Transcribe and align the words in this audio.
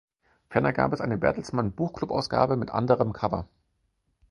Ferner 0.49 0.73
gab 0.73 0.93
es 0.93 1.01
eine 1.01 1.19
Bertelsmann-Buchclubausgabe 1.19 2.57
mit 2.57 2.71
anderem 2.71 3.13
Cover. 3.13 3.47